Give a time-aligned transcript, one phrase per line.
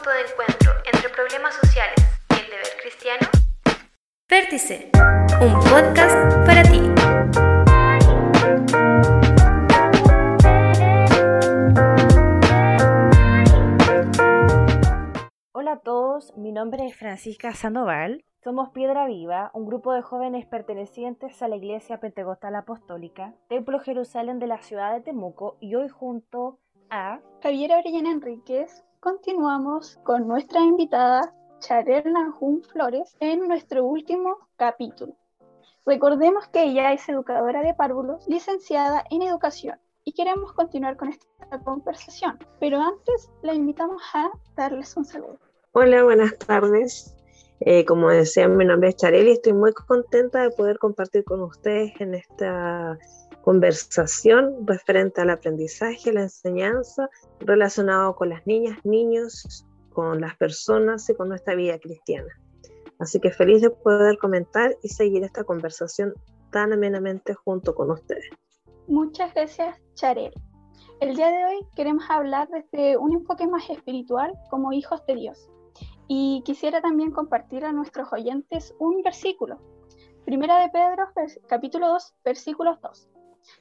[0.00, 1.96] punto de encuentro entre problemas sociales
[2.30, 3.28] y el deber cristiano?
[4.30, 4.90] Vértice,
[5.40, 6.80] un podcast para ti.
[15.52, 18.24] Hola a todos, mi nombre es Francisca Sandoval.
[18.42, 24.38] Somos Piedra Viva, un grupo de jóvenes pertenecientes a la Iglesia Pentecostal Apostólica, Templo Jerusalén
[24.38, 26.58] de la ciudad de Temuco, y hoy junto
[26.88, 35.14] a Javier Orellana Enríquez continuamos con nuestra invitada Charel Nanjun Flores en nuestro último capítulo.
[35.86, 41.58] Recordemos que ella es educadora de párvulos, licenciada en educación, y queremos continuar con esta
[41.64, 45.38] conversación, pero antes la invitamos a darles un saludo.
[45.72, 47.16] Hola, buenas tardes.
[47.60, 51.42] Eh, como decían, mi nombre es Charel y estoy muy contenta de poder compartir con
[51.42, 52.98] ustedes en esta
[53.50, 61.16] conversación referente al aprendizaje, la enseñanza relacionado con las niñas, niños, con las personas y
[61.16, 62.28] con nuestra vida cristiana.
[63.00, 66.14] Así que feliz de poder comentar y seguir esta conversación
[66.52, 68.30] tan amenamente junto con ustedes.
[68.86, 70.32] Muchas gracias, Charel.
[71.00, 75.50] El día de hoy queremos hablar desde un enfoque más espiritual como hijos de Dios.
[76.06, 79.58] Y quisiera también compartir a nuestros oyentes un versículo.
[80.24, 81.08] Primera de Pedro,
[81.48, 83.08] capítulo 2, versículos 2,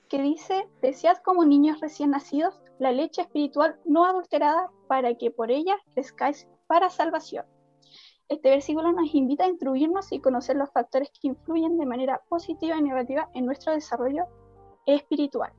[0.08, 5.52] que dice, desead como niños recién nacidos la leche espiritual no adulterada para que por
[5.52, 7.46] ella crezcáis para salvación.
[8.30, 12.78] Este versículo nos invita a instruirnos y conocer los factores que influyen de manera positiva
[12.78, 14.26] y negativa en nuestro desarrollo
[14.86, 15.52] espiritual.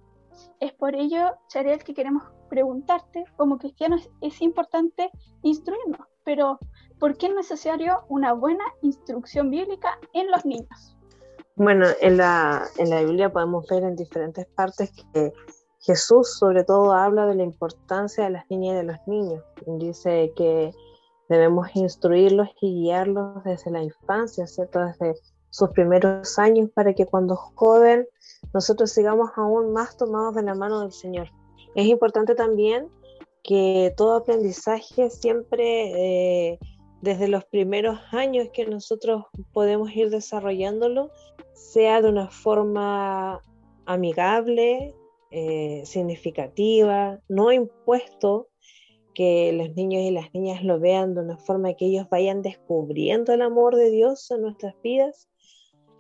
[0.61, 5.11] Es por ello, Charel, que queremos preguntarte, como cristianos es importante
[5.43, 6.59] instruirnos, pero
[6.99, 10.97] ¿por qué es necesario una buena instrucción bíblica en los niños?
[11.63, 15.31] Bueno, en la, en la Biblia podemos ver en diferentes partes que
[15.81, 19.45] Jesús sobre todo habla de la importancia de las niñas y de los niños.
[19.67, 20.73] Dice que
[21.29, 24.81] debemos instruirlos y guiarlos desde la infancia, ¿cierto?
[24.87, 28.09] Desde sus primeros años para que cuando joven
[28.55, 31.29] nosotros sigamos aún más tomados de la mano del Señor.
[31.75, 32.89] Es importante también
[33.43, 36.59] que todo aprendizaje siempre, eh,
[37.03, 41.11] desde los primeros años que nosotros podemos ir desarrollándolo,
[41.61, 43.43] sea de una forma
[43.85, 44.95] amigable,
[45.31, 48.49] eh, significativa, no impuesto,
[49.15, 53.33] que los niños y las niñas lo vean de una forma que ellos vayan descubriendo
[53.35, 55.29] el amor de Dios en nuestras vidas.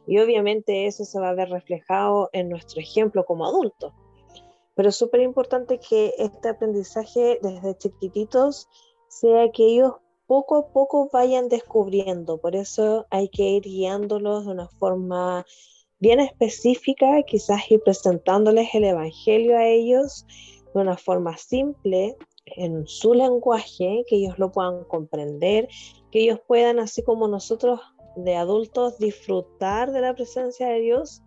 [0.06, 3.93] Y obviamente eso se va a ver reflejado en nuestro ejemplo como adultos.
[4.75, 8.66] Pero es súper importante que este aprendizaje desde chiquititos
[9.09, 9.93] sea que ellos
[10.31, 12.39] poco a poco vayan descubriendo.
[12.39, 15.45] Por eso hay que ir guiándolos de una forma
[15.99, 20.25] bien específica, quizás ir presentándoles el Evangelio a ellos
[20.73, 25.69] de una forma simple, en su lenguaje, que ellos lo puedan comprender,
[26.13, 27.81] que ellos puedan, así como nosotros
[28.15, 31.23] de adultos, disfrutar de la presencia de Dios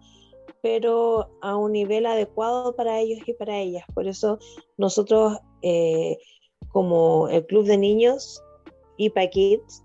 [0.62, 3.84] pero a un nivel adecuado para ellos y para ellas.
[3.94, 4.40] Por eso
[4.78, 6.18] nosotros, eh,
[6.70, 8.42] como el Club de Niños,
[8.98, 9.84] IPA Kids,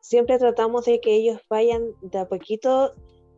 [0.00, 2.94] siempre tratamos de que ellos vayan de a poquito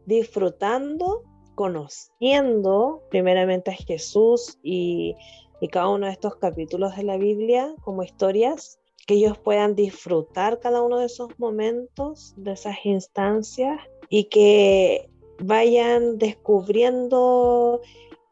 [0.07, 1.23] disfrutando,
[1.55, 5.15] conociendo primeramente a Jesús y,
[5.61, 10.61] y cada uno de estos capítulos de la Biblia como historias, que ellos puedan disfrutar
[10.61, 15.09] cada uno de esos momentos, de esas instancias y que
[15.41, 17.81] vayan descubriendo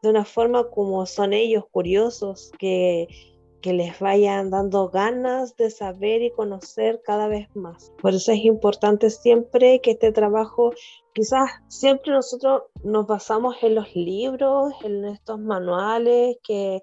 [0.01, 3.07] de una forma como son ellos, curiosos, que,
[3.61, 7.91] que les vayan dando ganas de saber y conocer cada vez más.
[8.01, 10.71] Por eso es importante siempre que este trabajo,
[11.13, 16.81] quizás siempre nosotros nos basamos en los libros, en estos manuales que,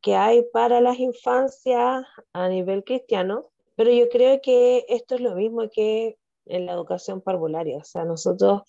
[0.00, 5.34] que hay para las infancias a nivel cristiano, pero yo creo que esto es lo
[5.34, 8.62] mismo que en la educación parvularia, o sea, nosotros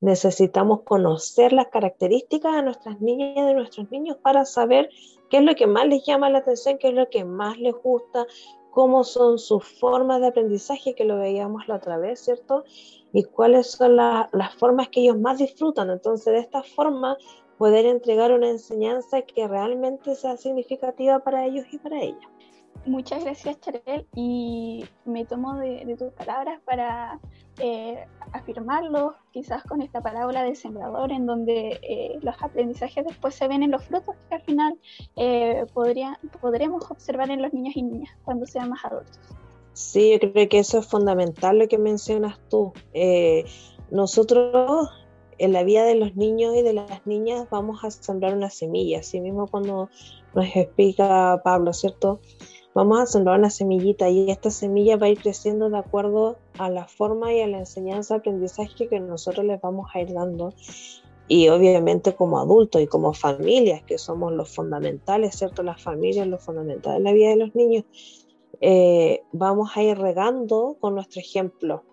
[0.00, 4.90] necesitamos conocer las características de nuestras niñas y de nuestros niños para saber
[5.32, 7.72] qué es lo que más les llama la atención, qué es lo que más les
[7.72, 8.26] gusta,
[8.70, 12.64] cómo son sus formas de aprendizaje, que lo veíamos la otra vez, ¿cierto?
[13.14, 15.88] Y cuáles son las formas que ellos más disfrutan.
[15.88, 17.16] Entonces, de esta forma,
[17.56, 22.28] poder entregar una enseñanza que realmente sea significativa para ellos y para ellas.
[22.84, 27.20] Muchas gracias, Charel, y me tomo de, tus palabras para
[27.60, 33.46] eh, afirmarlo, quizás con esta parábola del sembrador, en donde eh, los aprendizajes después se
[33.46, 34.78] ven en los frutos que al final
[35.14, 35.64] eh,
[36.40, 39.20] podremos observar en los niños y niñas cuando sean más adultos.
[39.74, 42.72] Sí, yo creo que eso es fundamental lo que mencionas tú.
[43.90, 44.90] nosotros
[45.38, 49.00] en la vida de los niños y de las niñas vamos a sembrar una semilla,
[49.00, 49.88] así mismo cuando
[50.34, 52.20] nos explica Pablo, ¿cierto?
[52.74, 56.70] Vamos a sembrar una semillita y esta semilla va a ir creciendo de acuerdo a
[56.70, 60.52] la forma y a la enseñanza, aprendizaje que nosotros les vamos a ir dando.
[61.28, 65.62] Y obviamente como adultos y como familias, que somos los fundamentales, ¿cierto?
[65.62, 67.84] Las familias, los fundamentales de la vida de los niños,
[68.60, 71.84] eh, vamos a ir regando con nuestro ejemplo.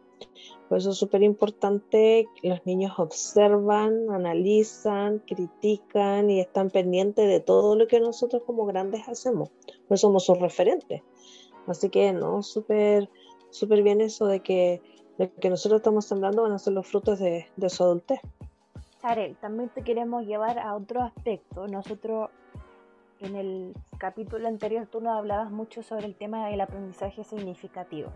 [0.69, 7.75] Por eso es súper importante, los niños observan, analizan, critican y están pendientes de todo
[7.75, 9.49] lo que nosotros como grandes hacemos.
[9.87, 11.01] Pues somos sus referentes.
[11.65, 13.09] Así que no, súper
[13.49, 14.81] súper bien eso de que
[15.17, 18.19] lo que nosotros estamos sembrando van a ser los frutos de, de su adultez.
[19.01, 21.67] Tarek, también te queremos llevar a otro aspecto.
[21.67, 22.29] Nosotros
[23.19, 28.11] en el capítulo anterior tú nos hablabas mucho sobre el tema del aprendizaje significativo.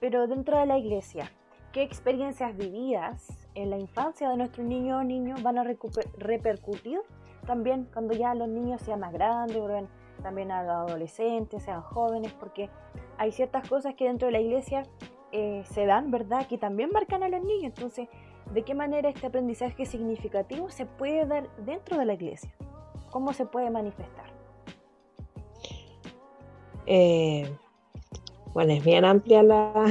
[0.00, 1.30] Pero dentro de la iglesia,
[1.72, 7.00] qué experiencias vividas en la infancia de nuestros niños o niños van a repercutir
[7.48, 9.56] también cuando ya los niños sean más grandes,
[10.22, 12.68] también a los adolescentes, sean jóvenes, porque
[13.16, 14.82] hay ciertas cosas que dentro de la iglesia
[15.32, 16.46] eh, se dan, ¿verdad?
[16.46, 17.72] Que también marcan a los niños.
[17.74, 18.08] Entonces,
[18.52, 22.52] ¿de qué manera este aprendizaje significativo se puede dar dentro de la iglesia?
[23.10, 24.26] ¿Cómo se puede manifestar?
[26.84, 27.50] Eh,
[28.54, 29.86] bueno, es bien amplia la,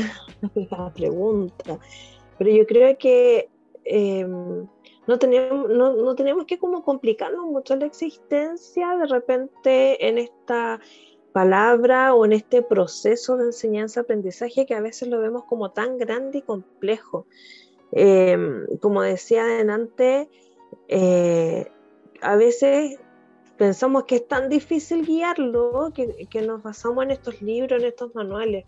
[0.94, 1.80] pregunta,
[2.38, 3.50] pero yo creo que
[3.86, 4.68] em,
[5.08, 10.80] no, tenemos, no, tenemos que como complicarnos mucho la existencia de repente en esta
[11.32, 16.40] palabra o en este proceso de enseñanza-aprendizaje que a veces lo vemos como tan grande
[16.40, 17.26] y complejo.
[17.92, 20.30] Em, como decía adelante,
[20.88, 21.72] eh,
[22.22, 23.00] a veces
[23.58, 28.14] pensamos que es tan difícil guiarlo que, que, nos basamos en estos libros, en estos
[28.16, 28.66] manuales,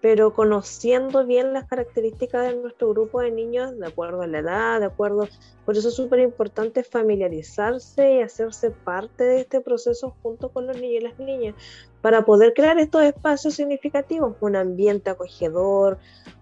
[0.00, 4.80] pero conociendo bien las características de nuestro grupo de niños, de acuerdo a la edad,
[4.80, 5.28] de acuerdo,
[5.64, 10.76] por eso es súper importante familiarizarse y hacerse parte de este proceso junto con los
[10.80, 11.54] niños y las niñas,
[12.00, 15.98] para poder crear estos espacios significativos, un ambiente acogedor,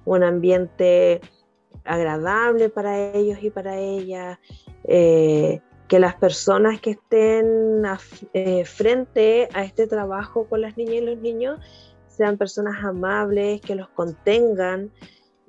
[0.07, 1.21] un ambiente
[1.85, 4.39] agradable para ellos y para ellas.
[4.85, 7.83] Eh, que las personas que estén
[8.33, 11.59] eh, frente a este trabajo con las niñas y los niños
[12.07, 14.93] sean personas amables, que los contengan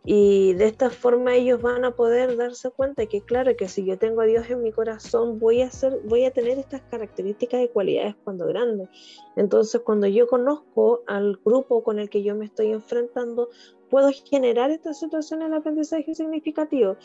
[0.03, 3.99] y de esta forma ellos van a poder darse cuenta que claro que si yo
[3.99, 7.67] tengo a Dios en mi corazón voy a ser, voy a tener estas características y
[7.67, 8.89] cualidades cuando grande.
[9.35, 13.49] Entonces cuando yo conozco al grupo con el que yo me estoy enfrentando,
[13.91, 16.97] puedo generar esta situación en aprendizaje significativo.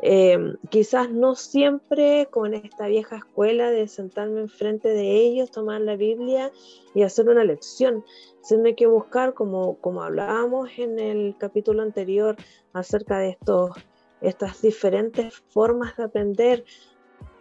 [0.00, 5.96] Eh, quizás no siempre con esta vieja escuela de sentarme enfrente de ellos, tomar la
[5.96, 6.50] Biblia
[6.94, 8.04] y hacer una lección,
[8.42, 12.36] sino que buscar, como, como hablábamos en el capítulo anterior,
[12.72, 13.70] acerca de estos,
[14.20, 16.64] estas diferentes formas de aprender,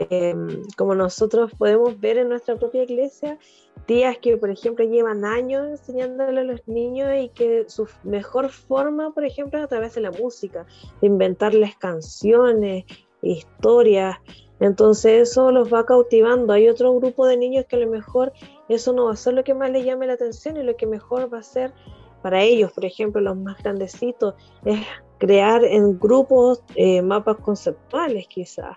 [0.10, 3.38] Em, como nosotros podemos ver en nuestra propia iglesia,
[3.86, 9.14] tías que, por ejemplo, llevan años enseñándole a los niños y que su mejor forma,
[9.14, 10.66] por ejemplo, es a través de la música,
[11.02, 12.86] de inventarles canciones,
[13.22, 14.18] historias.
[14.60, 16.54] Entonces eso los va cautivando.
[16.54, 18.32] Hay otro grupo de niños que a lo mejor
[18.70, 20.88] eso no va a ser lo que más les llame la atención y lo que
[20.88, 21.74] mejor va a ser
[22.22, 24.80] para ellos, por ejemplo, los más grandecitos, es
[25.22, 28.76] crear en grupos eh, mapas conceptuales quizás,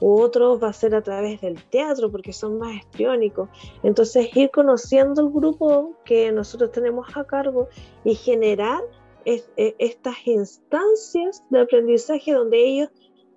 [0.00, 3.48] u otros va a ser a través del teatro porque son más estriónicos.
[3.84, 7.68] Entonces ir conociendo el grupo que nosotros tenemos a cargo
[8.02, 8.82] y generar
[9.24, 9.44] e,
[9.78, 12.88] estas instancias de aprendizaje donde ellos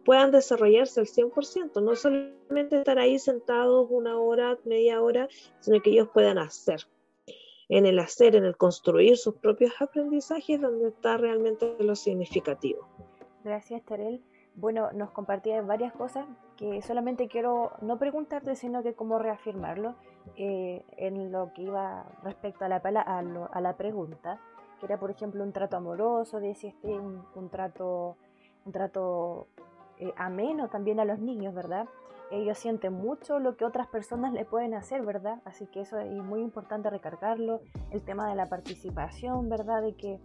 [0.04, 5.28] puedan desarrollarse al 100%, no solamente estar ahí sentados una hora, media hora,
[5.60, 6.88] sino que ellos puedan hacer
[7.70, 12.88] en el hacer, en el construir sus propios aprendizajes, donde está realmente lo significativo.
[13.44, 14.22] Gracias, Terel.
[14.56, 16.26] Bueno, nos compartías varias cosas
[16.58, 19.96] que solamente quiero no preguntarte, sino que cómo reafirmarlo
[20.36, 24.42] eh, en lo que iba respecto a la, a, la pregunta,
[24.80, 28.18] que era, por ejemplo, un trato amoroso, decía este, un, un trato,
[28.66, 29.48] un trato
[30.00, 31.88] eh, ameno también a los niños, ¿verdad?
[32.32, 35.42] Ellos sienten mucho lo que otras personas le pueden hacer, ¿verdad?
[35.46, 37.62] Así que eso es muy importante recargarlo.
[37.92, 39.82] El tema de la participación, ¿verdad?
[39.82, 40.20] De que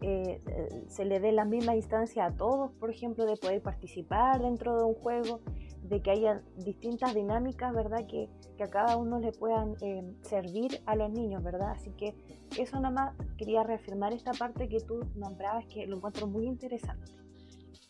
[0.00, 0.40] eh,
[0.88, 4.84] se le dé la misma instancia a todos, por ejemplo, de poder participar dentro de
[4.84, 5.40] un juego,
[5.82, 8.06] de que haya distintas dinámicas, ¿verdad?
[8.06, 8.28] Que,
[8.62, 11.70] a cada uno le puedan eh, servir a los niños, ¿verdad?
[11.70, 12.14] Así que
[12.58, 17.12] eso nada más quería reafirmar esta parte que tú nombrabas que lo encuentro muy interesante.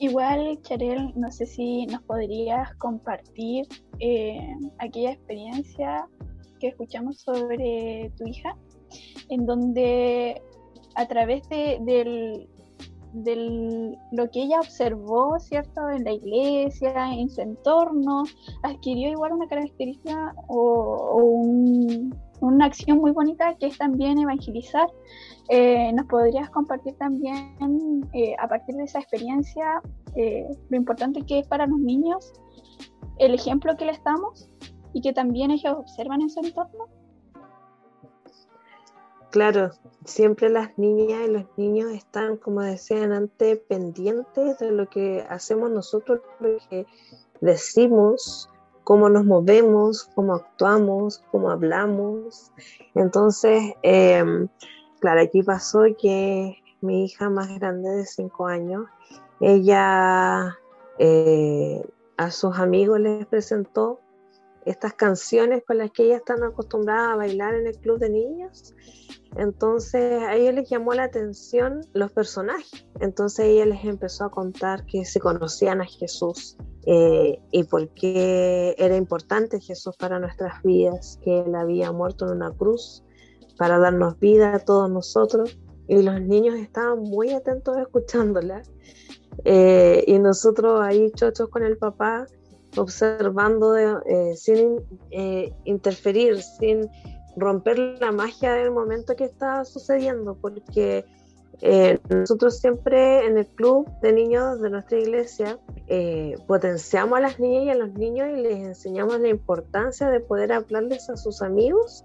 [0.00, 3.66] Igual, Charel, no sé si nos podrías compartir
[3.98, 6.06] eh, aquella experiencia
[6.60, 8.56] que escuchamos sobre tu hija,
[9.28, 10.40] en donde
[10.94, 12.48] a través de, del,
[13.12, 15.88] de lo que ella observó, ¿cierto?
[15.90, 18.22] En la iglesia, en su entorno,
[18.62, 21.42] adquirió igual una característica o,
[22.40, 24.88] una acción muy bonita que es también evangelizar.
[25.48, 29.80] Eh, ¿Nos podrías compartir también, eh, a partir de esa experiencia,
[30.14, 32.32] eh, lo importante que es para los niños,
[33.18, 34.50] el ejemplo que les damos
[34.92, 36.86] y que también ellos observan en su entorno?
[39.30, 39.70] Claro,
[40.04, 45.70] siempre las niñas y los niños están, como decían antes, pendientes de lo que hacemos
[45.70, 46.86] nosotros, lo que
[47.42, 48.48] decimos,
[48.88, 52.50] cómo nos movemos, cómo actuamos, cómo hablamos.
[52.94, 54.48] Entonces, em,
[54.98, 58.86] claro, aquí pasó que mi hija más grande de cinco años,
[59.40, 60.56] ella
[60.98, 64.00] eh, a sus amigos les presentó
[64.68, 68.74] estas canciones con las que ellas están acostumbradas a bailar en el club de niños.
[69.36, 72.86] Entonces a ella les llamó la atención los personajes.
[73.00, 76.56] Entonces ella les empezó a contar que se conocían a Jesús
[76.86, 82.32] eh, y por qué era importante Jesús para nuestras vidas, que Él había muerto en
[82.32, 83.04] una cruz
[83.58, 85.58] para darnos vida a todos nosotros.
[85.86, 88.62] Y los niños estaban muy atentos escuchándola.
[89.44, 92.26] Eh, y nosotros ahí chochos con el papá
[92.78, 94.80] observando eh, sin
[95.10, 96.88] eh, interferir, sin
[97.36, 101.04] romper la magia del momento que está sucediendo, porque
[101.60, 105.58] eh, nosotros siempre en el club de niños de nuestra iglesia
[106.46, 110.52] potenciamos a las niñas y a los niños y les enseñamos la importancia de poder
[110.52, 112.04] hablarles a sus amigos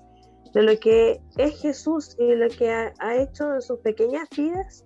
[0.53, 4.85] de lo que es Jesús y lo que ha, ha hecho en sus pequeñas vidas,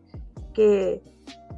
[0.53, 1.01] que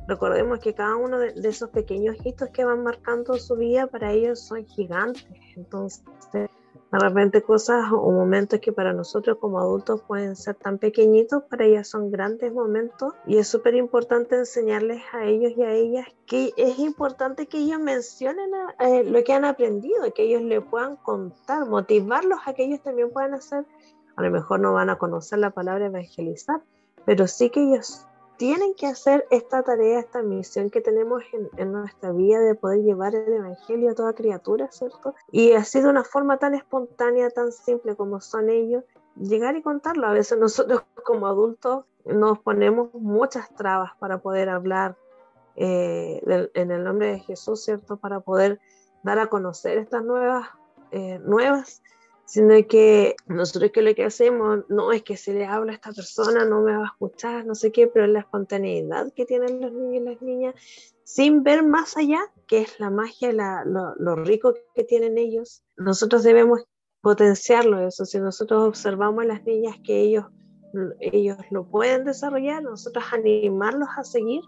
[0.09, 4.39] Recordemos que cada uno de, esos pequeños hitos que van marcando su vida para ellos
[4.39, 5.23] son gigantes.
[5.55, 11.43] Entonces, de repente cosas o momentos que para nosotros como adultos pueden ser tan pequeñitos,
[11.43, 16.07] para ellas son grandes momentos y es súper importante enseñarles a ellos y a ellas
[16.25, 18.49] que es importante que ellos mencionen
[18.79, 23.11] eh, lo que han aprendido, que ellos le puedan contar, motivarlos a que ellos también
[23.11, 23.63] puedan hacer,
[24.15, 26.63] a lo mejor no van a conocer la palabra evangelizar,
[27.05, 28.07] pero sí que ellos
[28.39, 31.21] tienen que hacer esta tarea, esta misión que tenemos
[31.57, 35.13] en, nuestra vida de poder llevar el Evangelio a toda criatura, ¿cierto?
[35.29, 38.85] Y así de una forma tan espontánea, tan simple como son ellos,
[39.17, 40.07] llegar y contarlo.
[40.07, 44.95] A veces nosotros como adultos nos ponemos muchas trabas para poder hablar
[45.57, 46.21] eh,
[46.53, 47.97] en el nombre de Jesús, ¿cierto?
[47.97, 48.61] Para poder
[49.03, 50.47] dar a conocer estas nuevas,
[50.91, 51.83] eh, nuevas
[52.29, 55.91] sino que nosotros que lo que hacemos no es que se le habla a esta
[55.91, 59.73] persona, no me va a escuchar, no sé qué, pero la espontaneidad que tienen los
[59.73, 60.55] niños y las niñas,
[61.03, 65.63] sin ver más allá, que es la magia, la, lo, lo, rico que tienen ellos.
[65.75, 66.61] Nosotros debemos
[67.01, 70.25] potenciarlo eso, si nosotros observamos a las niñas que ellos,
[70.99, 74.41] ellos lo pueden desarrollar, nosotros animarlos a seguir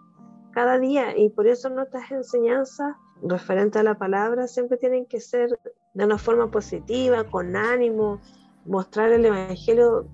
[0.53, 5.59] cada día y por eso nuestras enseñanzas referente a la palabra siempre tienen que ser
[5.93, 8.19] de una forma positiva, con ánimo,
[8.65, 10.07] mostrar el Evangelio,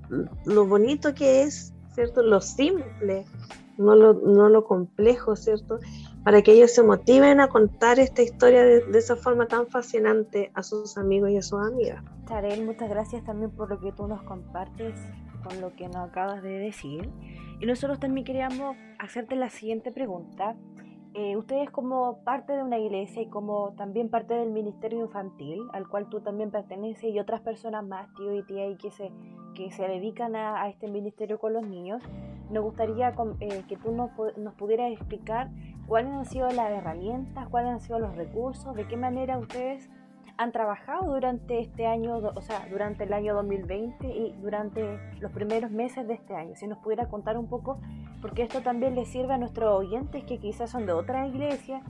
[0.46, 2.24] lo bonito que es, ¿cierto?
[2.24, 3.26] Lo simple,
[3.78, 5.80] no lo, no lo complejo, ¿cierto?
[6.24, 10.52] Para que ellos se motiven a contar esta historia de, de, esa forma tan fascinante
[10.56, 12.04] a sus amigos y a sus amigas.
[12.28, 14.96] Charel, muchas gracias también por lo que tú nos compartes
[15.48, 17.10] con lo que nos acabas de decir.
[17.60, 20.56] Y nosotros también queríamos hacerte la siguiente pregunta.
[21.20, 25.88] Eh, ustedes como parte de una iglesia y como también parte del ministerio infantil, al
[25.88, 29.12] cual tú también perteneces, y otras personas más, tío y tía, y que se,
[29.56, 32.04] que se dedican a, este ministerio con los niños,
[32.52, 35.50] nos gustaría eh, que tú nos, nos pudieras explicar
[35.88, 39.90] cuáles han sido las herramientas, cuáles han sido los recursos, de qué manera ustedes
[40.38, 45.72] han trabajado durante este año, o sea, durante el año 2020 y durante los primeros
[45.72, 46.56] meses de este año.
[46.56, 47.80] Si nos pudiera contar un poco,
[48.22, 51.82] porque esto también les sirve a nuestros oyentes que quizás son de otra iglesia,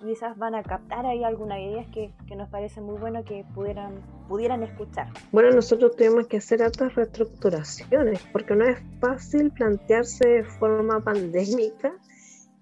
[0.00, 4.00] quizás van a captar ahí algunas ideas que, que, nos parece muy bueno que pudieran,
[4.28, 5.08] pudieran escuchar.
[5.30, 11.92] Bueno, nosotros tenemos que hacer otras reestructuraciones, porque no es fácil plantearse de forma pandémica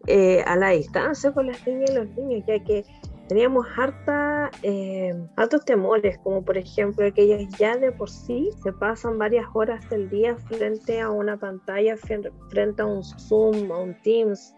[0.06, 2.84] eh, a la distancia con las niñas y los niños, ya que
[3.30, 8.72] teníamos harta, eh, hartos temores, como por ejemplo que ellos ya de por sí se
[8.72, 13.94] pasan varias horas del día frente a una pantalla, frente a un Zoom, a un
[14.02, 14.52] Teams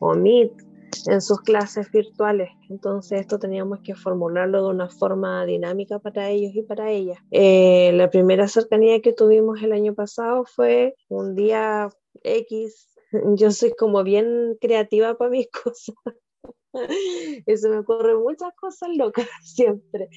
[0.00, 0.52] o Meet
[1.06, 2.50] en sus clases virtuales.
[2.68, 7.16] Entonces esto teníamos que formularlo de una forma dinámica para ellos y para ellas.
[7.30, 11.88] Eh, la primera cercanía que tuvimos el año pasado fue un día
[12.22, 12.94] X.
[13.36, 15.94] Yo soy como bien creativa para mis cosas.
[17.56, 20.08] se me ocurren muchas cosas locas siempre.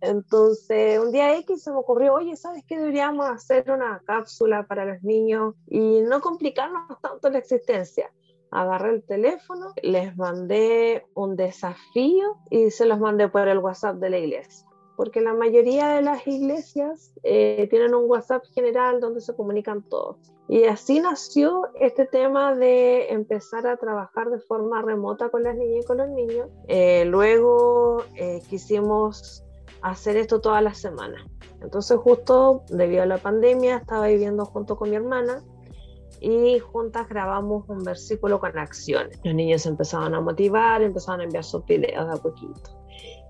[0.00, 2.78] Entonces, un día X se me ocurrió, oye, ¿sabes qué?
[2.78, 8.10] Deberíamos hacer una cápsula para los niños y no complicarnos tanto la existencia.
[8.50, 14.10] agarré el teléfono, les mandé un desafío y se los mandé por el WhatsApp de
[14.10, 14.65] la iglesia.
[14.96, 20.16] Porque la mayoría de las iglesias eh, tienen un WhatsApp general donde se comunican todos.
[20.48, 25.84] Y así nació este tema de empezar a trabajar de forma remota con las niñas
[25.84, 26.48] y con los niños.
[26.68, 29.44] Eh, luego eh, quisimos
[29.82, 31.22] hacer esto todas las semanas.
[31.60, 35.42] Entonces justo debido a la pandemia estaba viviendo junto con mi hermana
[36.20, 39.18] y juntas grabamos un versículo con acciones.
[39.24, 42.75] Los niños empezaban a motivar, empezaban a enviar sus videos de a poquito.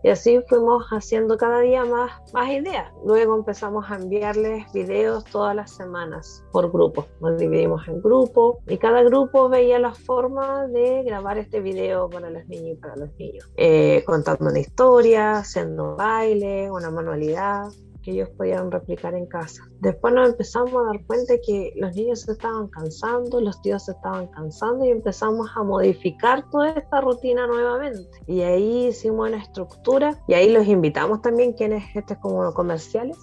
[0.07, 2.93] Y así fuimos haciendo cada día más, más ideas.
[3.05, 7.07] Luego empezamos a enviarles videos todas las semanas por grupos.
[7.21, 12.31] Nos dividimos en grupos y cada grupo veía la forma de grabar este video para
[12.31, 13.51] los niños y para los niños.
[13.57, 17.67] Eh, contando una historia, haciendo baile, una manualidad
[18.07, 19.69] que ellos podían replicar en casa.
[19.81, 23.93] Después nos empezamos a dar cuenta que los niños se estaban cansando, los tíos se
[23.93, 28.09] estaban cansando y empezamos a modificar toda esta rutina nuevamente.
[28.29, 33.19] Y ahí hicimos una estructura y ahí los invitamos también, quienes este como comerciales,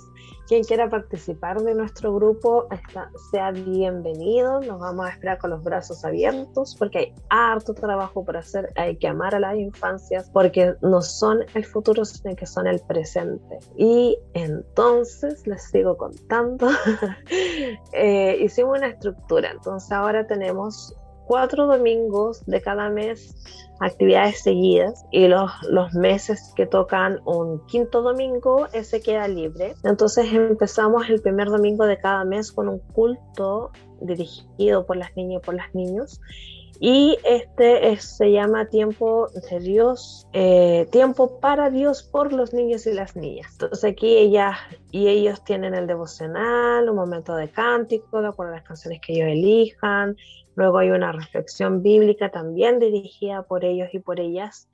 [0.53, 4.61] quien quiera participar de nuestro grupo está, sea bienvenido.
[4.61, 8.71] Nos vamos a esperar con los brazos abiertos porque hay harto trabajo por hacer.
[8.75, 12.79] Hay que amar a las infancias porque no son el futuro, sino que son el
[12.81, 13.57] presente.
[13.77, 16.69] Y entonces les sigo contando.
[17.93, 19.49] eh, hicimos una estructura.
[19.49, 20.95] Entonces ahora tenemos
[21.33, 23.35] cuatro domingos de cada mes
[23.79, 29.73] actividades seguidas y los, los meses que tocan un quinto domingo, ese queda libre.
[29.83, 35.41] Entonces empezamos el primer domingo de cada mes con un culto dirigido por las niñas
[35.41, 36.21] y por los niños.
[36.79, 42.93] Y este se llama Tiempo de Dios, eh, Tiempo para Dios por los niños y
[42.93, 43.51] las niñas.
[43.53, 44.57] Entonces aquí ellas
[44.91, 49.13] y ellos tienen el devocional, un momento de cántico, de acuerdo a las canciones que
[49.13, 50.17] ellos elijan,
[50.55, 54.69] Luego hay una reflexión bíblica también dirigida por ellos y por ellas.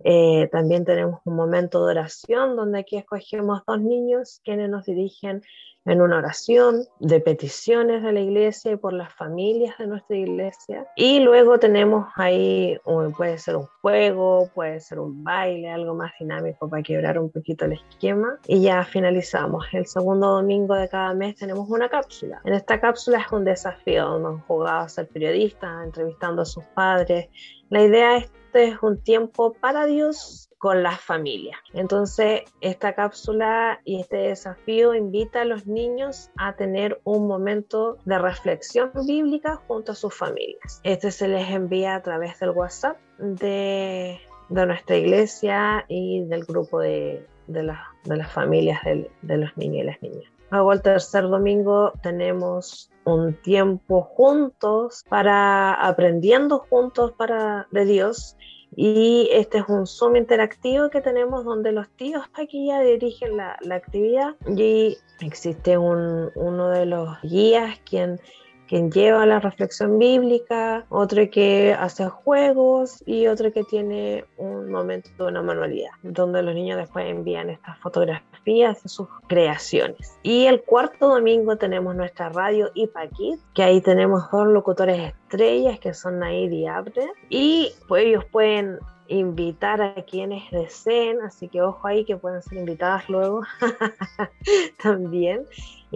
[0.00, 5.42] Eh, también tenemos un momento de oración donde aquí escogemos dos niños quienes nos dirigen
[5.84, 10.86] en una oración de peticiones de la iglesia y por las familias de nuestra iglesia.
[10.96, 12.78] Y luego tenemos ahí,
[13.16, 17.66] puede ser un juego, puede ser un baile, algo más dinámico para quebrar un poquito
[17.66, 18.38] el esquema.
[18.46, 19.66] Y ya finalizamos.
[19.72, 22.40] El segundo domingo de cada mes tenemos una cápsula.
[22.44, 26.64] En esta cápsula es un desafío donde han jugado a ser periodistas, entrevistando a sus
[26.74, 27.28] padres.
[27.68, 31.58] La idea es este es un tiempo para Dios con las familias.
[31.74, 38.18] Entonces, esta cápsula y este desafío invita a los niños a tener un momento de
[38.18, 40.80] reflexión bíblica junto a sus familias.
[40.82, 47.26] Este se les envía a través del WhatsApp de, nuestra iglesia y del grupo de,
[47.46, 50.32] las familias de los niños y las niñas.
[50.50, 58.38] Luego el tercer domingo tenemos un tiempo juntos para aprendiendo juntos para de Dios
[58.76, 63.56] y este es un Zoom interactivo que tenemos donde los tíos aquí ya dirigen la,
[63.60, 64.34] la actividad.
[64.46, 68.20] Y existe un, uno de los guías quien
[68.68, 75.10] quien lleva la reflexión bíblica, otro que hace juegos y otro que tiene un momento
[75.18, 80.18] de una manualidad, donde los niños después envían estas fotografías de sus creaciones.
[80.22, 85.94] Y el cuarto domingo tenemos nuestra radio IPAKID, que ahí tenemos dos locutores estrellas que
[85.94, 91.86] son Nair y Abre, y pues ellos pueden invitar a quienes deseen, así que ojo
[91.86, 93.42] ahí que pueden ser invitadas luego
[94.82, 95.46] también.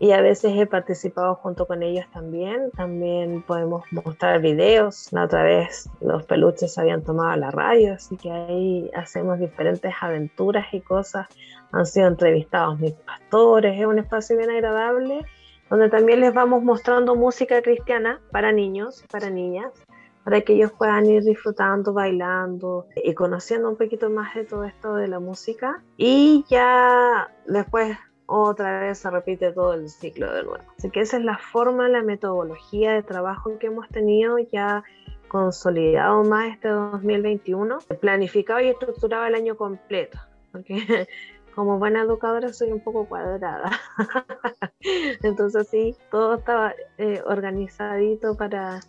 [0.00, 2.70] Y a veces he participado junto con ellos también.
[2.72, 5.12] También podemos mostrar videos.
[5.12, 10.66] La otra vez los peluches habían tomado la radio, así que ahí hacemos diferentes aventuras
[10.72, 11.26] y cosas.
[11.72, 13.78] Han sido entrevistados mis pastores.
[13.78, 15.24] Es un espacio bien agradable
[15.68, 19.72] donde también les vamos mostrando música cristiana para niños, para niñas
[20.28, 24.94] para que ellos puedan ir disfrutando, bailando y conociendo un poquito más de todo esto
[24.94, 25.82] de la música.
[25.96, 27.96] Y ya después
[28.28, 30.62] otra vez se repite todo el ciclo de nuevo.
[30.76, 34.84] Así que esa es la forma, la metodología de trabajo que hemos tenido ya
[35.28, 40.18] consolidado más este 2021, planificado y estructurado el año completo,
[40.52, 40.76] porque
[41.54, 43.70] como buena educadora soy un poco cuadrada.
[45.22, 48.80] Entonces sí, todo estaba eh, organizadito para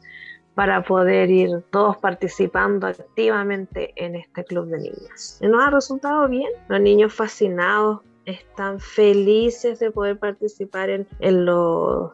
[0.60, 5.40] para poder ir todos participando activamente en este club de niñas.
[5.42, 12.12] Y nos ha resultado bien, los niños fascinados están felices de poder participar en, los,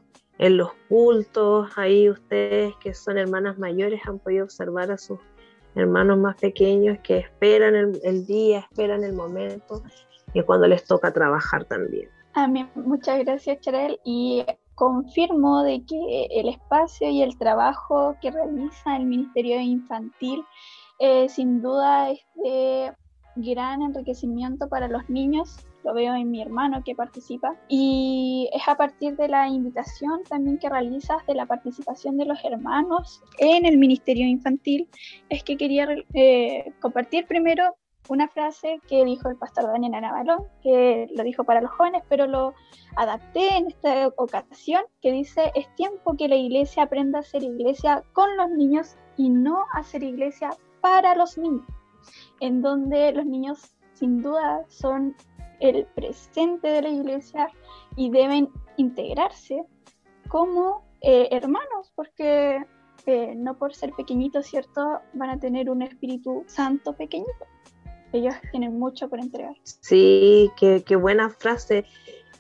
[0.90, 1.70] cultos.
[1.76, 5.20] Ahí ustedes que son hermanas mayores han podido observar a sus
[5.76, 9.84] hermanos más pequeños que esperan el, el día, esperan el momento
[10.34, 12.10] y cuando les toca trabajar también.
[12.34, 12.70] Amén.
[12.76, 14.00] Muchas gracias, Charel.
[14.04, 20.44] Y confirmo de que el espacio y el trabajo que realiza el Ministerio Infantil
[21.00, 22.94] eh, sin duda es de
[23.38, 25.66] gran enriquecimiento para los niños.
[25.86, 27.56] Lo veo en mi hermano que participa.
[27.70, 32.44] Y es a partir de la invitación también que realizas de la participación de los
[32.44, 34.90] hermanos en el Ministerio Infantil,
[35.30, 37.76] es que quería eh, compartir primero
[38.10, 42.28] una frase que dijo el pastor Daniel Anabalón, que lo dijo para los jóvenes, pero
[42.28, 42.54] lo
[42.96, 48.04] adapté en esta ocasión, que dice, es tiempo que la iglesia aprenda a ser iglesia
[48.14, 50.50] con los niños y no a ser iglesia
[50.82, 51.66] para los niños,
[52.40, 55.16] en donde los niños sin duda son
[55.60, 57.50] el presente de la iglesia
[57.96, 59.64] y deben integrarse
[60.28, 62.66] como eh, hermanos, porque
[63.06, 65.02] eh, no por ser pequeñitos, ¿cierto?
[65.14, 67.46] Van a tener un espíritu santo pequeñito
[68.16, 69.56] ellos tienen mucho por entregar.
[69.64, 71.86] Sí, qué, buena frase,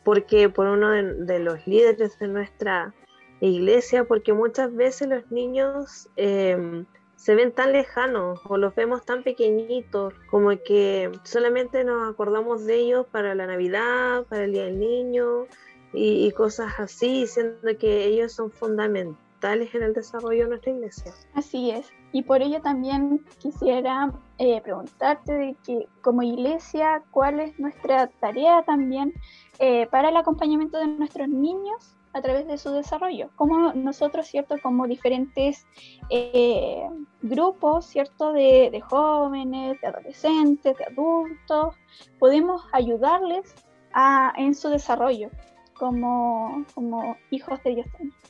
[0.03, 2.93] porque por uno de, los líderes de nuestra
[3.41, 6.85] iglesia, porque muchas veces los niños em,
[7.25, 12.75] se ven tan lejanos o los vemos tan pequeñitos, como que solamente nos acordamos de
[12.75, 15.47] ellos para la Navidad, para el Día del Niño
[15.91, 21.13] y, cosas así, siendo que ellos son fundamentales en el desarrollo de nuestra iglesia.
[21.33, 21.91] Así es.
[22.11, 28.61] Y por ello también quisiera eh, preguntarte de que como iglesia, ¿cuál es nuestra tarea
[28.65, 29.15] también
[29.57, 33.29] eh, para el acompañamiento de nuestros niños a través de su desarrollo?
[33.35, 35.67] ¿Cómo nosotros, cierto, como diferentes
[36.09, 36.87] eh,
[37.21, 41.75] grupos, cierto, de, de jóvenes, de adolescentes, de adultos,
[42.17, 43.53] podemos ayudarles
[43.93, 45.29] a, en su desarrollo?
[45.77, 47.87] como, como hijos de Dios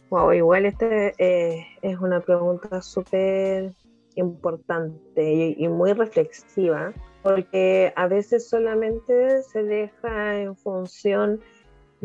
[0.10, 3.72] Wow, igual este eh, es una pregunta súper
[4.16, 11.40] importante y, muy reflexiva, porque a veces solamente se deja en función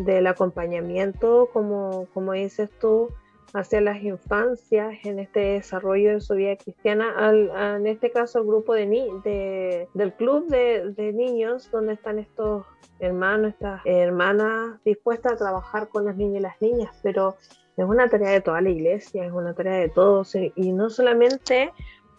[0.04, 3.08] del acompañamiento, como, como dices tú,
[3.52, 8.46] hacia las infancias en este desarrollo de su vida cristiana, al, en este caso el
[8.46, 8.86] grupo de,
[9.24, 12.64] de del club de, de, niños, donde están estos
[13.00, 17.36] hermanos, estas hermanas dispuestas a trabajar con los niños y las niñas, pero
[17.76, 21.72] es una tarea de toda la iglesia, es una tarea de todos, y no solamente,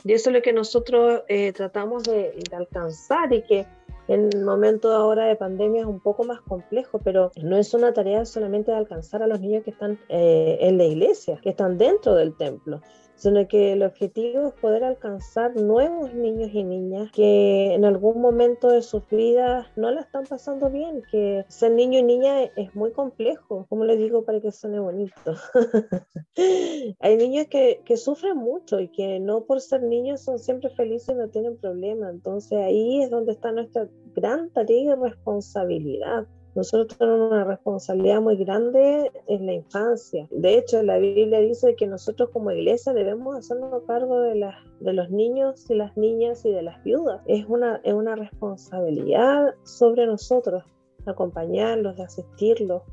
[0.04, 3.68] y eso es lo que nosotros eh, tratamos de, de alcanzar y que
[4.08, 7.94] en el momento ahora de pandemia es un poco más complejo, pero no es una
[7.94, 11.78] tarea solamente de alcanzar a los niños que están eh, en la iglesia, que están
[11.78, 12.82] dentro del templo,
[13.22, 18.70] sino que el objetivo es poder alcanzar nuevos niños y niñas que en algún momento
[18.70, 22.92] de sus vidas no la están pasando bien, que ser niño y niña es muy
[22.92, 25.36] complejo, como les digo para que suene bonito.
[27.00, 31.10] Hay niños que, que, sufren mucho y que no por ser niños son siempre felices
[31.10, 36.98] y no tienen problemas, entonces ahí es donde está nuestra gran tarea y responsabilidad nosotros
[36.98, 40.28] tenemos una responsabilidad muy grande en la infancia.
[40.32, 45.10] De hecho, la Biblia dice que nosotros como iglesia debemos hacernos cargo de, de los
[45.10, 47.22] niños y las niñas y de las viudas.
[47.26, 50.64] Es una, es una responsabilidad sobre nosotros
[51.06, 52.84] acompañarlos, de asistirlos,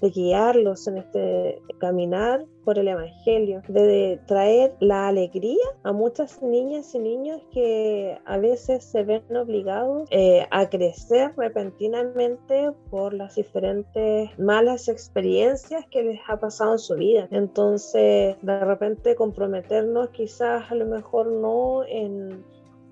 [0.00, 6.94] de guiarlos en este caminar por el Evangelio, de traer la alegría a muchas niñas
[6.94, 14.36] y niños que a veces se ven obligados eh, a crecer repentinamente por las diferentes
[14.38, 17.28] malas experiencias que les ha pasado en su vida.
[17.30, 22.44] Entonces, de repente comprometernos quizás a lo mejor no en,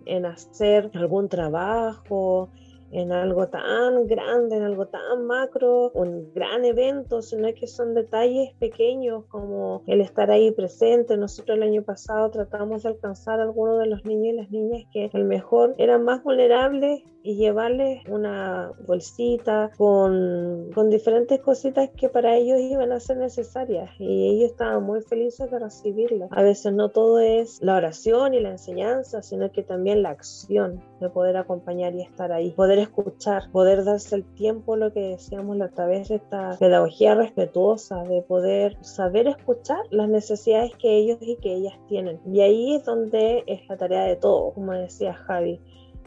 [0.06, 2.48] en hacer algún trabajo,
[2.94, 8.54] en algo tan grande, en algo tan macro, un gran evento, sino que son detalles
[8.58, 11.16] pequeños como el estar ahí presente.
[11.16, 14.84] Nosotros el año pasado tratamos de alcanzar a algunos de los niños y las niñas
[14.92, 21.88] que a lo mejor eran más vulnerables y llevarles una bolsita con, con, diferentes cositas
[21.96, 26.28] que para ellos iban a ser necesarias y ellos estaban muy felices de recibirlas.
[26.32, 30.82] A veces no todo es la oración y la enseñanza, sino que también la acción
[31.00, 35.60] de poder acompañar y estar ahí, poder escuchar, poder darse el tiempo, lo que decíamos
[35.60, 41.36] a través de esta pedagogía respetuosa, de poder saber escuchar las necesidades que ellos y
[41.36, 42.20] que ellas tienen.
[42.26, 45.60] Y ahí es donde es la tarea de todo, como decía Javi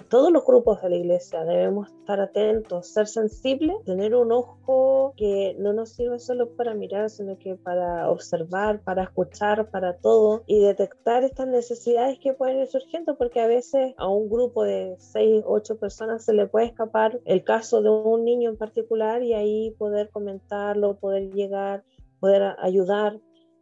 [0.10, 5.56] todos los grupos de la iglesia debemos estar atentos, ser sensibles, tener un ojo que
[5.60, 10.60] no nos sirve solo para mirar, sino que para observar, para escuchar, para todo y
[10.60, 15.43] detectar estas necesidades que pueden ir surgiendo, porque a veces a un grupo de seis,
[15.46, 19.72] ocho personas se le puede escapar el caso de un niño en particular y ahí
[19.78, 21.84] poder comentarlo, poder llegar,
[22.20, 23.20] poder ayudar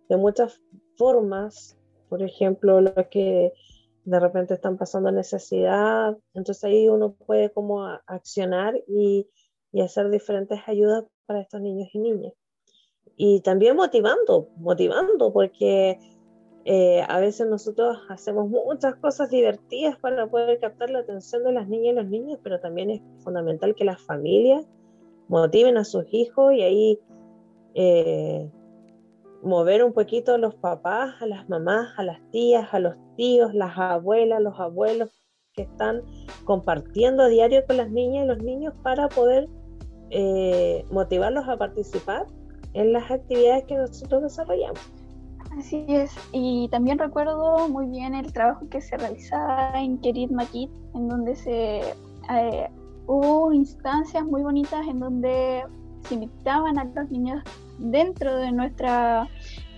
[0.10, 0.62] de muchas
[0.97, 1.77] formas.
[2.10, 3.51] Por ejemplo, lo que
[4.05, 9.27] de repente están pasando necesidad, entonces ahí uno puede como accionar y,
[9.71, 12.33] y, hacer diferentes ayudas para estos niños y niñas.
[13.17, 15.99] y también motivando, motivando, porque
[16.67, 21.67] eh, a veces nosotros hacemos muchas cosas divertidas para poder captar la atención de las
[21.67, 24.65] niñas y los niños, pero también es fundamental que las familias
[25.27, 26.99] motiven a sus hijos y ahí
[27.75, 28.49] eh,
[29.45, 33.53] mover un poquito a los papás, a las mamás, a las tías, a los tíos,
[33.53, 35.10] las abuelas, los abuelos
[35.53, 36.01] que están
[36.43, 39.47] compartiendo a diario con las niñas y los niños para poder
[40.10, 42.25] eh, motivarlos a participar
[42.73, 44.81] en las actividades que nosotros desarrollamos.
[45.58, 50.69] Así es, y también recuerdo muy bien el trabajo que se realizaba en Querid Maquit,
[50.95, 52.69] en donde se eh,
[53.08, 55.63] hubo instancias muy bonitas en donde
[56.11, 57.43] invitaban a los niños
[57.77, 59.27] dentro de nuestra,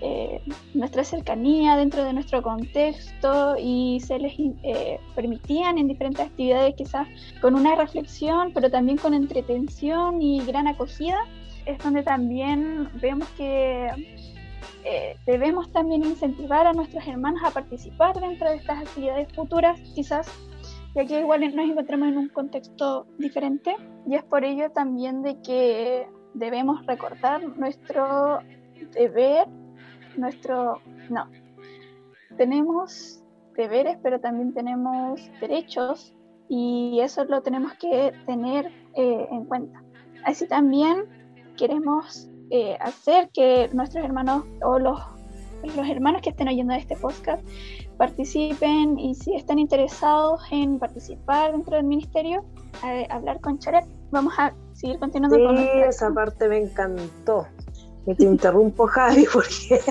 [0.01, 0.41] eh,
[0.73, 7.07] nuestra cercanía, dentro de nuestro contexto y se les eh, permitían en diferentes actividades quizás
[7.41, 11.17] con una reflexión, pero también con entretención y gran acogida,
[11.65, 13.89] es donde también vemos que
[14.83, 20.27] eh, debemos también incentivar a nuestros hermanos a participar dentro de estas actividades futuras, quizás,
[20.95, 23.75] ya que igual nos encontramos en un contexto diferente,
[24.07, 26.07] y es por ello también de que
[26.37, 28.39] debemos recordar nuestro
[28.93, 29.47] deber,
[30.15, 30.81] nuestro...
[31.09, 31.27] No,
[32.37, 33.23] tenemos
[33.55, 36.13] deberes, pero también tenemos derechos,
[36.49, 39.83] y eso lo tenemos que tener eh, en cuenta.
[40.23, 41.05] Así también
[41.57, 44.99] queremos eh, hacer que nuestros hermanos o los,
[45.75, 47.45] los hermanos que estén oyendo este podcast
[47.97, 52.45] participen y si están interesados en participar dentro del ministerio,
[53.09, 53.85] hablar con Charet.
[54.11, 57.47] Vamos a seguir continuando sí, con esa parte me encantó.
[58.05, 59.81] Y te interrumpo, Javi, porque,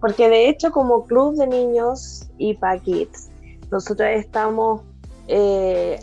[0.00, 3.28] porque de hecho como club de niños y Kids,
[3.70, 4.80] nosotros estamos,
[5.28, 6.00] eh,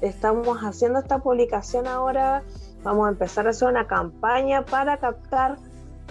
[0.00, 2.42] estamos haciendo esta publicación ahora
[2.84, 5.56] Vamos a empezar a hacer una campaña para captar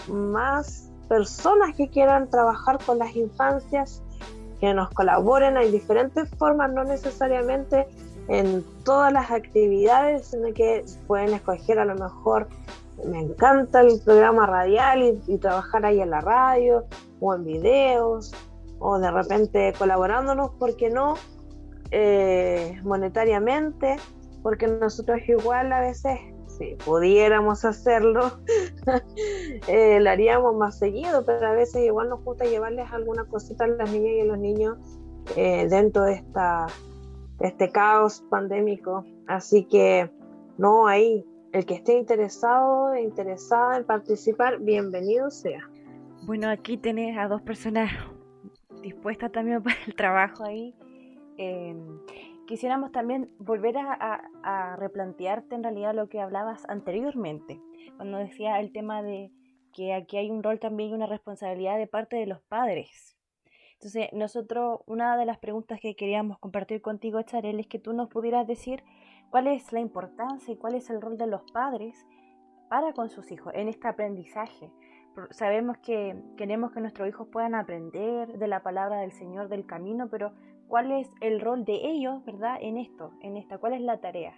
[0.08, 4.02] más personas que quieran trabajar con las infancias,
[4.60, 5.56] que nos colaboren.
[5.56, 7.88] Hay diferentes formas, no necesariamente
[8.28, 12.48] en todas las actividades, sino que pueden escoger a lo mejor,
[13.06, 16.86] me encanta el programa radial y, trabajar ahí en la radio
[17.20, 18.34] o en videos
[18.80, 21.16] o de repente colaborándonos, ¿por qué no?
[21.92, 23.98] Eh, monetariamente,
[24.42, 26.20] porque nosotros igual a veces
[26.58, 28.40] si pudiéramos hacerlo,
[29.68, 33.68] eh, lo haríamos más seguido, pero a veces igual nos gusta llevarles alguna cosita a
[33.68, 34.78] las niñas y a los niños
[35.36, 36.68] eh, dentro de, esta,
[37.44, 39.06] este caos pandémico.
[39.28, 40.10] Así que,
[40.58, 45.70] no, ahí, el que esté interesado, interesada en participar, bienvenido sea.
[46.26, 47.92] Bueno, aquí tenés a dos personas
[48.82, 50.74] dispuestas también para el trabajo ahí.
[51.38, 51.76] Eh,
[52.48, 57.62] quisiéramos también volver a, replantearte en realidad lo que hablabas anteriormente,
[57.98, 59.32] cuando decía el tema de
[59.74, 63.18] que aquí hay un rol también y una responsabilidad de parte de los padres.
[63.84, 68.08] Entonces, nosotros, una de las preguntas que queríamos compartir contigo, Charel, es que tú nos
[68.08, 68.82] pudieras decir
[69.30, 71.93] cuál es la importancia y cuál es el rol de los padres
[72.69, 74.72] para con sus hijos en este aprendizaje.
[75.32, 80.08] Sabemos que queremos que nuestros hijos puedan aprender de la palabra del Señor, del camino,
[80.10, 80.32] pero
[80.69, 82.56] cuál es el rol de ellos, ¿verdad?
[82.62, 84.34] En esto, en esta, ¿cuál es la tarea?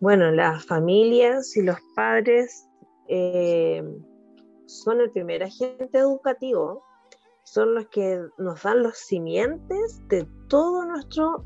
[0.00, 2.70] Bueno, las familias y los padres
[3.08, 3.82] eh,
[4.66, 6.84] son el primer agente educativo,
[7.44, 11.44] son los que nos dan los simientes de todo nuestro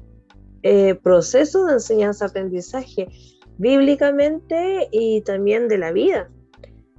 [0.62, 3.08] eh, proceso de enseñanza-aprendizaje,
[3.58, 6.30] bíblicamente y también de la vida.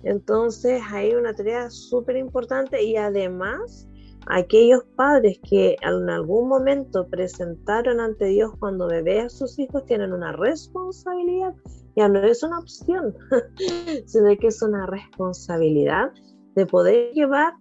[0.03, 3.89] Entonces hay una tarea súper importante y además
[4.27, 10.13] aquellos padres que en algún momento presentaron ante Dios cuando bebé a sus hijos tienen
[10.13, 11.53] una responsabilidad,
[11.95, 13.15] ya no es una opción,
[14.05, 16.11] sino que es una responsabilidad
[16.55, 17.53] de poder llevar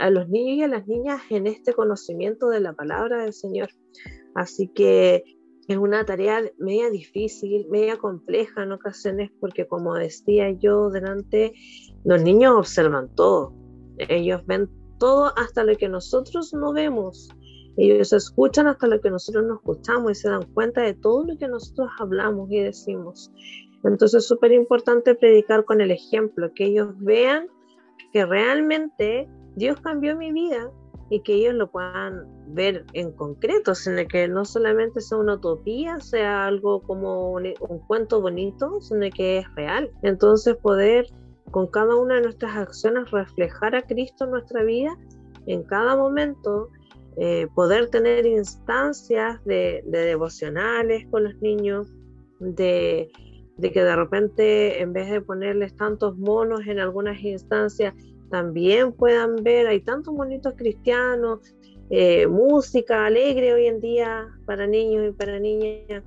[0.00, 3.68] a los niños y a las niñas en este conocimiento de la palabra del Señor.
[4.34, 5.24] Así que
[5.68, 11.52] es una tarea media difícil, media compleja en ocasiones, porque como decía yo delante,
[12.04, 13.54] los niños observan todo.
[13.98, 17.28] Ellos ven todo hasta lo que nosotros no vemos.
[17.76, 21.38] Ellos escuchan hasta lo que nosotros no escuchamos y se dan cuenta de todo lo
[21.38, 23.30] que nosotros hablamos y decimos.
[23.84, 27.46] Entonces es súper importante predicar con el ejemplo, que ellos vean
[28.12, 30.70] que realmente Dios cambió mi vida
[31.10, 35.98] y que ellos lo puedan ver en concreto, sino que no solamente sea una utopía,
[36.00, 37.52] sea algo como un,
[37.88, 39.90] cuento bonito, sino que es real.
[40.02, 41.06] Entonces poder
[41.50, 44.96] con cada una de nuestras acciones reflejar a Cristo en nuestra vida,
[45.46, 46.68] en cada momento
[47.16, 51.92] eh, poder tener instancias de, devocionales con los niños,
[52.38, 53.10] de
[53.60, 57.94] que de repente en vez de ponerles tantos monos en algunas instancias,
[58.30, 61.40] también puedan ver, hay tantos monitos cristianos,
[61.90, 66.04] eh, música alegre hoy en día para niños y para niñas,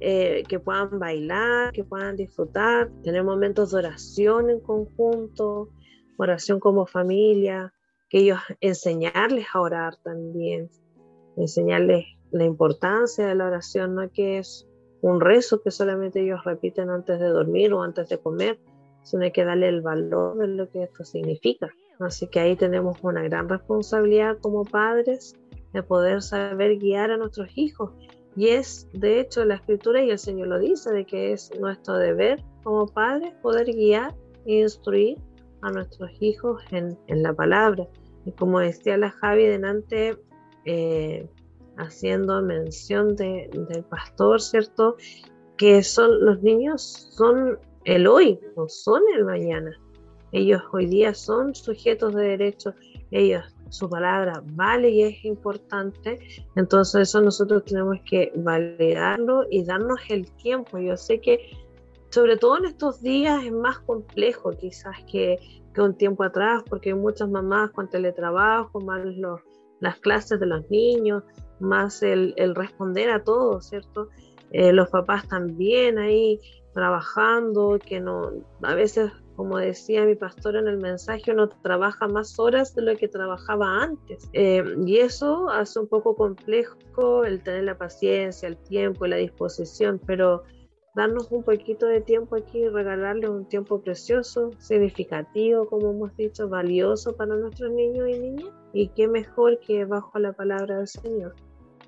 [0.00, 5.70] eh, que puedan bailar, que puedan disfrutar, tener momentos de oración en conjunto,
[6.16, 7.74] oración como familia,
[8.08, 10.70] que ellos enseñarles a orar también,
[11.36, 14.68] enseñarles la importancia de la oración, no que es
[15.00, 18.58] un rezo que solamente ellos repiten antes de dormir o antes de comer,
[19.10, 21.68] sino hay que darle el valor de lo que esto significa.
[21.98, 25.34] Así que ahí tenemos una gran responsabilidad como padres
[25.72, 27.92] de poder saber guiar a nuestros hijos.
[28.36, 31.94] Y es, de hecho, la escritura y el Señor lo dice, de que es nuestro
[31.94, 34.14] deber como padres poder guiar
[34.46, 35.18] e instruir
[35.62, 37.88] a nuestros hijos en, en la palabra.
[38.24, 40.16] Y como decía la Javi delante,
[40.64, 41.28] eh,
[41.78, 44.96] haciendo mención de, del pastor, ¿cierto?
[45.56, 47.58] Que son los niños son
[47.88, 49.74] el hoy, no son el mañana.
[50.32, 52.74] Ellos hoy día son sujetos de derechos,
[53.10, 56.18] ellos, su palabra vale y es importante,
[56.54, 60.78] entonces eso nosotros tenemos que validarlo y darnos el tiempo.
[60.78, 61.50] Yo sé que
[62.10, 65.38] sobre todo en estos días es más complejo quizás que,
[65.72, 69.40] que un tiempo atrás, porque hay muchas mamás con teletrabajo, más los,
[69.80, 71.22] las clases de los niños,
[71.58, 74.08] más el, el responder a todo, ¿cierto?
[74.50, 76.40] Eh, los papás también ahí
[76.78, 78.30] trabajando, que no,
[78.62, 82.94] a veces, como decía mi pastor en el mensaje, uno trabaja más horas de lo
[82.94, 84.30] que trabajaba antes.
[84.32, 89.16] Eh, y eso hace un poco complejo el tener la paciencia, el tiempo y la
[89.16, 90.44] disposición, pero
[90.94, 96.48] darnos un poquito de tiempo aquí y regalarles un tiempo precioso, significativo, como hemos dicho,
[96.48, 98.50] valioso para nuestros niños y niñas.
[98.72, 101.34] Y qué mejor que bajo la palabra del Señor.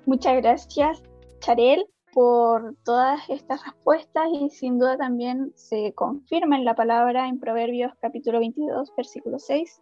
[0.05, 1.01] Muchas gracias,
[1.39, 7.39] Charel, por todas estas respuestas y sin duda también se confirma en la palabra en
[7.39, 9.81] Proverbios capítulo 22, versículo 6,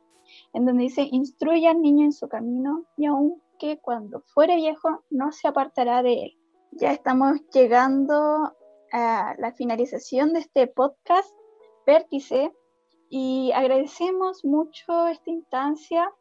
[0.54, 5.32] en donde dice, instruye al niño en su camino y aunque cuando fuere viejo no
[5.32, 6.38] se apartará de él.
[6.74, 8.54] Ya estamos llegando
[8.92, 11.34] a la finalización de este podcast
[11.86, 12.52] Vértice
[13.10, 16.12] y agradecemos mucho esta instancia.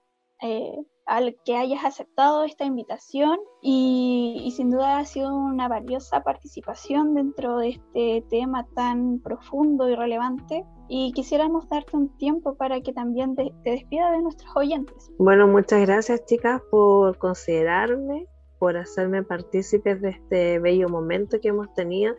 [0.40, 7.14] Eh, al que hayas aceptado esta invitación y, sin duda ha sido una valiosa participación
[7.14, 10.64] dentro de este tema tan profundo y relevante.
[10.88, 15.10] Y quisiéramos darte un tiempo para que también te, te despidas de nuestros oyentes.
[15.18, 18.26] Bueno, muchas gracias chicas por considerarme,
[18.58, 22.14] por hacerme partícipes de este bello momento que hemos tenido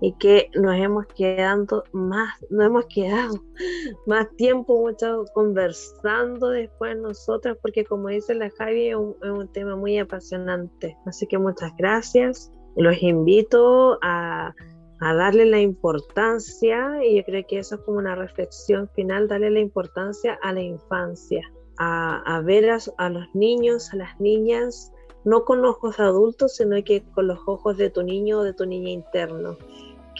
[0.00, 3.34] y que nos hemos quedado más, nos hemos quedado
[4.06, 9.98] más tiempo mucho conversando después nosotras, porque como dice la Javi, es un, tema muy
[9.98, 10.96] apasionante.
[11.06, 12.50] Así que muchas gracias.
[12.76, 14.54] Los invito a,
[15.00, 19.50] a, darle la importancia, y yo creo que eso es como una reflexión final, darle
[19.50, 21.42] la importancia a la infancia,
[21.78, 24.92] a, a ver a, a los niños, a las niñas,
[25.24, 28.64] no con ojos adultos, sino que con los ojos de tu niño o de tu
[28.64, 29.58] niña interno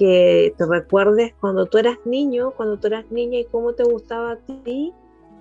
[0.01, 4.31] que te recuerdes cuando tú eras niño, cuando tú eras niña y cómo te gustaba
[4.31, 4.95] a ti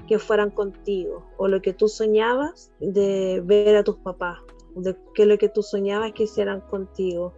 [0.06, 4.39] que fueran contigo, o lo que tú soñabas de ver a tus papás,
[4.76, 7.32] de que lo que tú soñabas que hicieran contigo.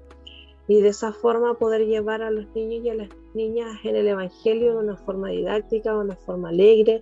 [0.68, 4.08] Y de esa forma poder llevar a los niños y a las niñas en el
[4.08, 7.02] Evangelio de una forma didáctica, de una forma alegre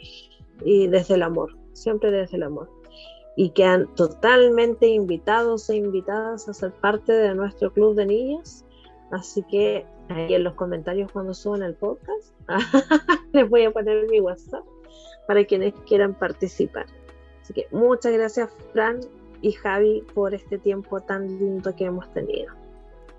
[0.65, 2.69] y desde el amor, siempre desde el amor.
[3.37, 8.65] Y quedan totalmente invitados e invitadas a ser parte de nuestro club de niñas.
[9.11, 12.33] Así que ahí en los comentarios cuando suban el podcast.
[13.33, 14.63] Les voy a poner mi WhatsApp
[15.27, 16.85] para quienes quieran participar.
[17.41, 18.99] Así que muchas gracias Fran
[19.41, 22.53] y Javi por este tiempo tan lindo que hemos tenido.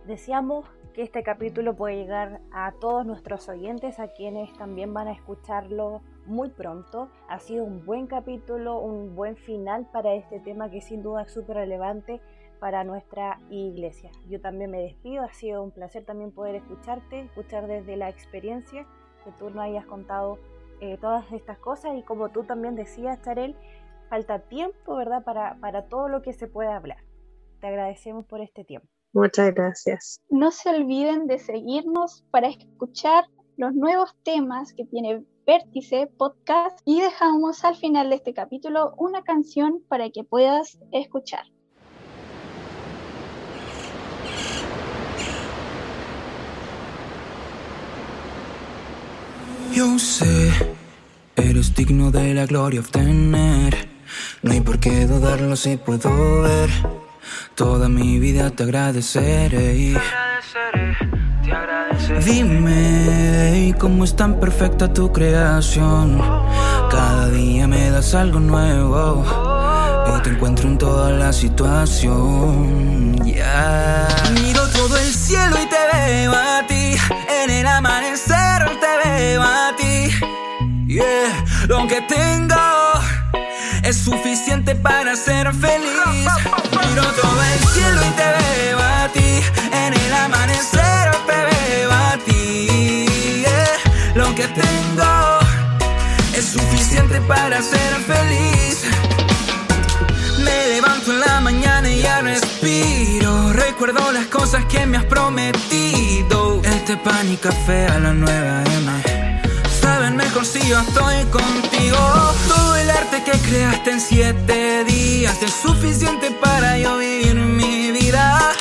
[0.07, 5.12] Deseamos que este capítulo pueda llegar a todos nuestros oyentes, a quienes también van a
[5.12, 7.11] escucharlo muy pronto.
[7.29, 11.33] Ha sido un buen capítulo, un buen final para este tema que sin duda es
[11.33, 12.20] súper relevante
[12.61, 14.11] para nuestra iglesia.
[14.29, 18.87] Yo también me despido, ha sido un placer también poder escucharte, escuchar desde la experiencia
[19.25, 20.38] que tú nos hayas contado
[20.81, 23.57] eh, todas estas cosas y como tú también decías, Charel,
[24.09, 26.99] falta tiempo, ¿verdad?, para, para todo lo que se puede hablar.
[27.61, 28.88] Te agradecemos por este tiempo.
[29.12, 30.20] Muchas gracias.
[30.29, 33.25] No se olviden de seguirnos para escuchar
[33.57, 39.23] los nuevos temas que tiene Vértice Podcast y dejamos al final de este capítulo una
[39.23, 41.44] canción para que puedas escuchar.
[49.81, 50.52] Yo sé,
[51.37, 53.88] eres digno de la gloria obtener.
[54.42, 56.68] No hay por qué dudarlo si puedo ver.
[57.54, 59.48] Toda mi vida te agradeceré.
[59.48, 60.98] Te agradeceré,
[61.42, 62.24] te agradeceré.
[62.24, 66.20] Dime cómo es tan perfecta tu creación.
[66.90, 69.24] Cada día me das algo nuevo
[70.14, 73.16] y te encuentro en toda la situación.
[73.24, 74.06] Ya.
[74.35, 76.96] Miro todo el cielo y te veo a ti.
[77.42, 79.69] En el amanecer te veo a ti.
[81.69, 82.57] Lo que tengo
[83.85, 86.27] es suficiente para ser feliz.
[86.88, 89.41] Miro todo el cielo y te veo a ti.
[89.73, 93.45] En el amanecer te veo a ti.
[94.17, 95.38] Lo que tengo
[96.35, 98.83] es suficiente para ser feliz.
[100.38, 103.53] Me levanto en la mañana y ya respiro.
[103.53, 106.61] Recuerdo las cosas que me has prometido.
[106.65, 109.19] Este pan y café a la nueva M.
[110.15, 111.98] Mejor si yo estoy contigo.
[112.48, 118.52] Todo el arte que creaste en siete días es suficiente para yo vivir mi vida.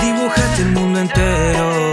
[0.00, 1.90] Dibujaste el mundo entero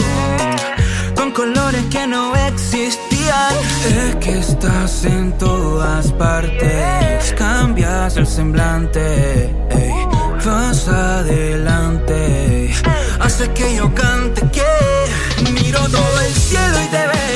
[1.16, 3.54] con colores que no existían.
[3.86, 10.08] Es que estás en todas partes, cambias el semblante, ey,
[10.46, 12.74] vas adelante,
[13.20, 17.27] hace que yo cante que miro todo el cielo y te veo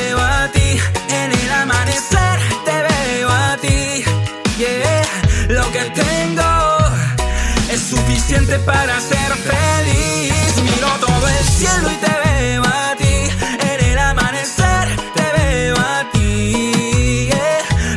[8.60, 10.62] para ser feliz.
[10.64, 13.30] Miro todo el cielo y te veo a ti.
[13.72, 17.30] En el amanecer te veo a ti.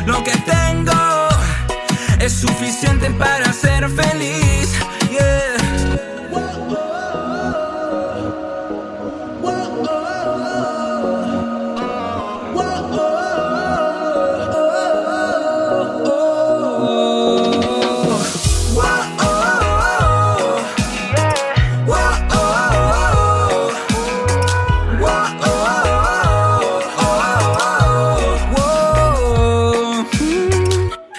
[0.05, 1.27] Lo que tengo
[2.19, 2.84] es suficiente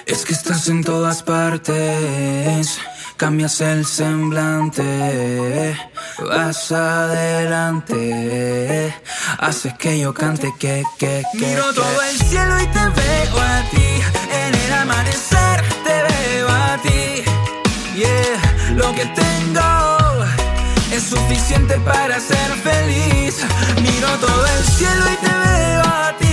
[0.07, 2.79] Es que estás en todas partes,
[3.17, 5.77] cambias el semblante,
[6.19, 8.01] vas adelante,
[9.37, 11.45] haces que yo cante que, que, que.
[11.45, 14.01] Miro todo el cielo y te veo a ti,
[14.31, 17.23] en el amanecer te veo a ti,
[17.95, 18.41] yeah,
[18.75, 19.27] lo que tengo
[20.91, 23.45] es suficiente para ser feliz.
[23.81, 26.26] Miro todo el cielo y te veo a ti,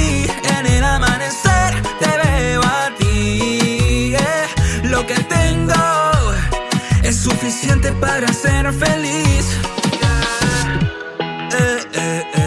[7.44, 9.46] suficiente para ser feliz.
[10.00, 10.80] Yeah.
[11.52, 12.43] Eh, eh, eh.